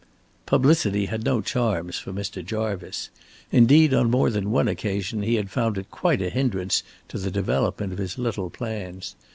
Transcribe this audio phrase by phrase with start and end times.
[0.47, 2.43] Publicity had no charms for Mr.
[2.43, 3.11] Jarvice.
[3.51, 7.29] Indeed, on more than one occasion he had found it quite a hindrance to the
[7.29, 9.15] development of his little plans.